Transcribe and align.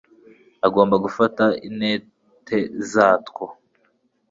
agomba 0.65 0.95
gufata 1.05 1.43
intete 1.67 2.57
zatwo 2.91 3.45